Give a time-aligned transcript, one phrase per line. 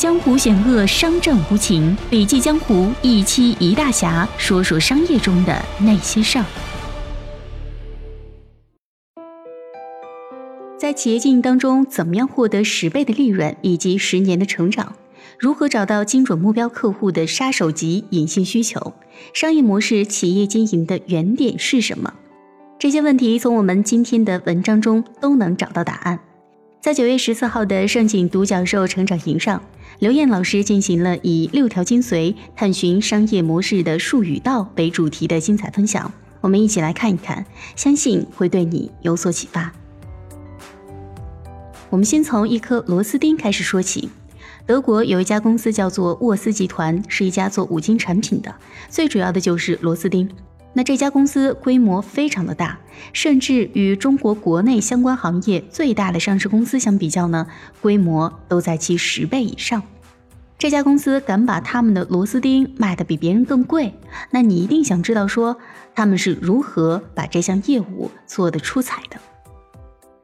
[0.00, 1.94] 江湖险恶，商战无情。
[2.08, 6.44] 笔记江湖一期一大侠，说说商业中的那些事儿。
[10.78, 14.94] 在企业经营当中，怎么样获得十倍的利润以及十年的成长？
[15.38, 18.94] 如何找到精准目标客户的杀手级隐性需求？
[19.34, 22.14] 商业模式企业经营的原点是什么？
[22.78, 26.18] 这些问题从我们今天的文章中都能找到答案。
[26.80, 29.62] 在九月十四号的盛景独角兽成长营上。
[29.98, 37.44] 刘燕老师进行了以六条精髓探寻商业模式的术语道为主题的精彩分享，我们一起来看一看，
[37.76, 39.70] 相信会对你有所启发。
[41.90, 44.08] 我们先从一颗螺丝钉开始说起。
[44.66, 48.54] 德国有一家公司叫做沃斯集团，是一家做五金产品的，
[48.88, 50.30] 最主要的就是螺丝钉。
[50.72, 52.78] 那这家公司规模非常的大，
[53.12, 57.46] 甚至与中国国内相关行业最大的上市公司相比较呢，
[57.80, 59.82] 规模都在其十倍以上。
[60.56, 63.94] 这家公司敢把他们的螺丝钉卖得比别人更贵，
[64.30, 65.56] 那你一定想知道说
[65.94, 69.16] 他们是如何把这项业务做得出彩的。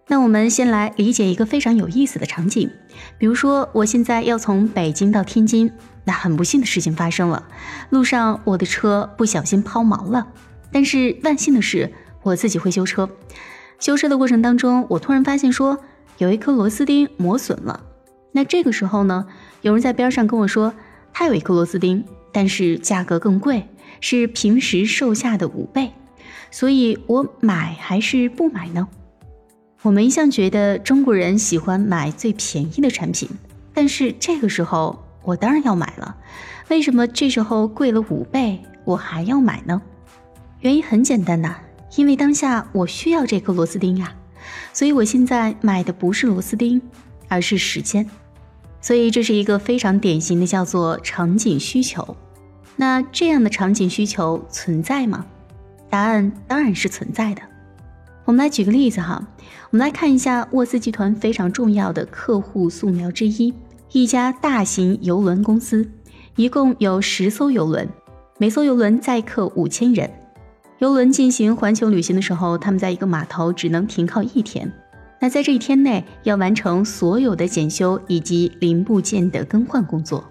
[0.08, 2.70] 那我们先来理解一个非常有意思的场景，
[3.18, 5.72] 比如说我现在要从北京到天津。
[6.06, 7.48] 那很不幸的事情发生了，
[7.90, 10.28] 路上我的车不小心抛锚了。
[10.70, 13.10] 但是万幸的是，我自己会修车。
[13.80, 15.76] 修车的过程当中，我突然发现说
[16.18, 17.82] 有一颗螺丝钉磨损了。
[18.30, 19.26] 那这个时候呢，
[19.62, 20.72] 有人在边上跟我说，
[21.12, 23.66] 他有一颗螺丝钉，但是价格更贵，
[24.00, 25.90] 是平时售价的五倍。
[26.52, 28.86] 所以我买还是不买呢？
[29.82, 33.28] 我们一向觉得中国人喜欢买最便宜的产品，
[33.74, 35.02] 但是这个时候。
[35.26, 36.16] 我当然要买了，
[36.68, 39.82] 为什么这时候贵了五倍我还要买呢？
[40.60, 41.56] 原因很简单呐，
[41.96, 44.14] 因为当下我需要这颗螺丝钉呀，
[44.72, 46.80] 所以我现在买的不是螺丝钉，
[47.26, 48.08] 而是时间。
[48.80, 52.16] 所以这是一个非常典型的叫做场景需求。
[52.76, 55.26] 那这样的场景需求存在吗？
[55.90, 57.42] 答案当然是存在的。
[58.24, 59.26] 我们来举个例子哈，
[59.70, 63.52] 我们来看一下沃斯集团非常重要的客户素描之一。
[63.92, 65.88] 一家大型邮轮公司，
[66.34, 67.88] 一共有十艘邮轮，
[68.36, 70.10] 每艘邮轮载客五千人。
[70.80, 74.70] 邮轮进行环球旅行的时候，他们在一个码头只能停靠一天。
[75.20, 80.22] 那在这一天内，要完成所有的检修以及零部件的更换工作。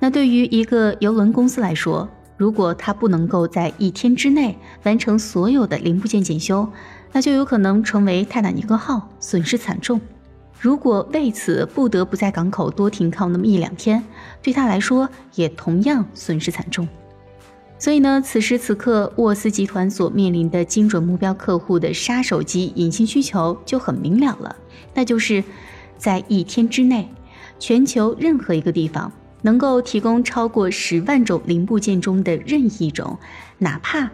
[0.00, 6.68] 那对于一个邮轮公司来说，如果它不能够在一天之内完成所有的零部件检修，
[7.12, 10.00] 那就有可能成为泰坦尼克号，损失惨重。
[10.60, 14.04] 如果为此不得不在港口多停靠那么一两天，
[14.42, 16.86] 对他来说也同样损失惨重。
[17.78, 24.54] 所以呢，此时此刻沃斯集团所面临的精准目标客户的杀手级隐性需求就很明了了，
[24.92, 25.42] 那就是
[25.96, 27.08] 在一天之内，
[27.58, 29.10] 全球任何一个地方
[29.40, 33.18] 能够提供超过十万种零部件中的任意一种，
[33.56, 34.10] 哪怕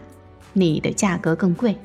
[0.53, 1.77] 你的价格更贵。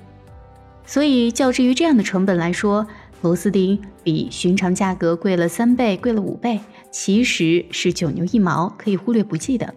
[0.86, 2.86] 所以，较之于这样的成本来说，
[3.22, 6.60] 螺丝钉比寻常价格贵了三倍，贵了五倍，
[6.90, 9.72] 其实是九牛一毛，可以忽略不计的。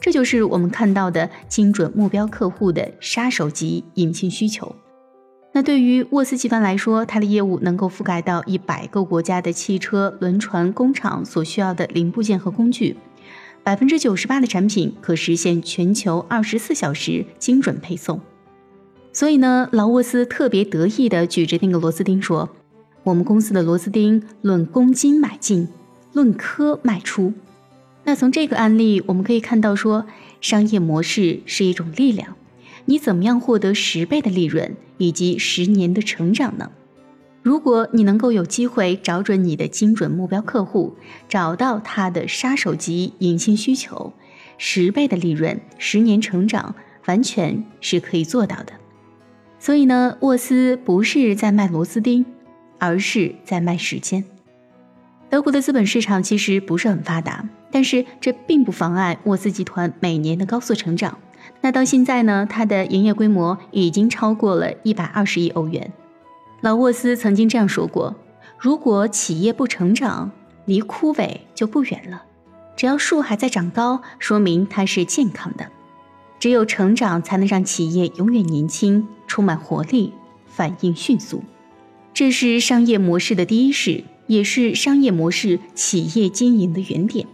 [0.00, 4.74] 这就是我们看到的精准目标客户的杀手级隐性需求。
[5.52, 12.96] 那对于沃斯集团来说，它的业务能够覆盖到一百个国家的汽车、轮船工厂所需要的零部件和工具，
[13.62, 18.20] 百分之九十八的产品可实现全球二十四小时精准配送。
[19.12, 22.48] 所以呢，劳沃斯特别得意地举着那个螺丝钉说。
[23.04, 25.68] 我们公司的螺丝钉论公斤买进，
[26.14, 27.34] 论颗卖出。
[28.04, 30.06] 那从这个案例我们可以看到，说
[30.40, 32.34] 商业模式是一种力量。
[32.86, 36.70] 你怎么样获得十倍的利润以及十年的成长呢？
[37.42, 40.94] 如果你能够有机会找准你的精准目标客户，
[41.28, 44.14] 找到他的杀手级隐性需求，
[44.56, 46.74] 十倍的利润、十年成长，
[47.06, 48.72] 完全是可以做到的。
[49.58, 52.24] 所以呢，沃斯不是在卖螺丝钉。
[52.78, 54.24] 而是在卖时间。
[55.30, 61.18] 德国的资本市场其实不是很发达，但是这并不妨碍沃斯集团每年的高速成长。
[61.60, 65.92] 那到现在呢，它的营业规模已经超过了一百二十亿欧元。
[66.60, 68.14] 老沃斯曾经这样说过
[68.58, 70.30] ：“如果企业不成长，
[70.66, 72.22] 离枯萎就不远了。
[72.76, 75.66] 只要树还在长高，说明它是健康的。
[76.38, 80.12] 只有成长，才能让企业永远年轻、充满活力、
[80.46, 81.42] 反应迅速。”
[82.14, 87.26] 这是商业模式的第一式，也是商业模式企业经营的原点。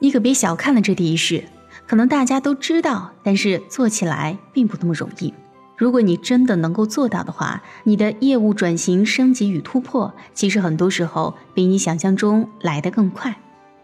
[0.00, 1.44] 你可别小看了这第一式，
[1.86, 5.32] 可能大家都知道，但是做起来并不那么容易。
[5.78, 13.34] 如果你真的能够做到的话，你的业务转型升级与突破，其实很多时候比你想象中来得更快。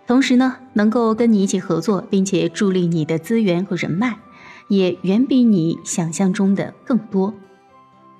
[0.06, 4.18] 同时呢，能够跟你一起合作，并且助力你的资源和人脉，
[4.68, 7.32] 也远比你想象中的更多。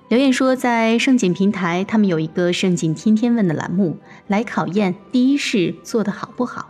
[0.09, 3.97] 刘燕说，在盛景平台，他们有一个盛景天天问的栏目，
[4.27, 6.69] 来考验第一是做得好不好。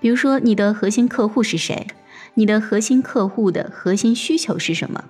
[0.00, 1.86] 比如说，你的核心客户是谁？
[2.34, 5.04] 你的核心客户的核心需求是什么？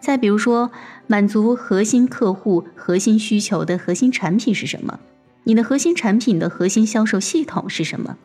[0.00, 0.72] 再比如说，
[1.06, 4.98] 满足核心客户核心需求的核心产品是什么？
[5.44, 8.16] 你的核心产品的核心销售系统是什么？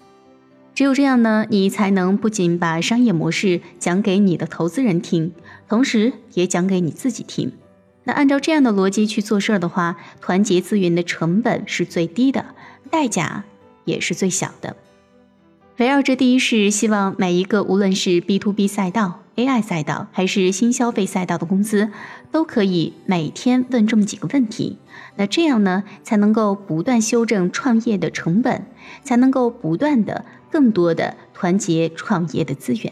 [0.74, 5.34] 只有这样呢，你才能不仅把商业模式讲给你的投资人听，
[5.68, 7.52] 同时也讲给你自己听。
[8.12, 12.46] 按照这样的逻辑去做事儿的话，团结资源的成本是最低的，
[12.90, 13.44] 代价
[13.86, 14.76] 也是最小的。
[15.78, 21.90] 围绕着第一是希望每一个无论是 B to B 赛道、AI 赛道还是新消费赛道的公司，
[22.32, 24.78] 都可以每天问这么几个问题。
[25.16, 28.66] 那这样呢，才能够不断修正创业的成本，
[29.04, 32.92] 才能够不断的更多的团结创业的资源。